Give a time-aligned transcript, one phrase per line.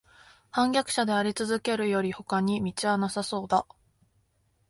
[0.49, 3.67] 叛逆者でありつづけるよりほかに途はなさそうだ